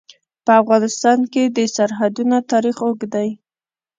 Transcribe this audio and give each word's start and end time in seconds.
په 0.45 0.51
افغانستان 0.61 1.19
کې 1.33 1.43
د 1.57 1.57
سرحدونه 1.75 2.37
تاریخ 2.51 2.77
اوږد 2.85 3.09
دی. 3.15 3.29